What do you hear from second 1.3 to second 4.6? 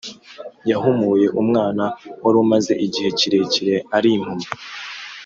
umwana warumaze igihe kirekire arimpumyi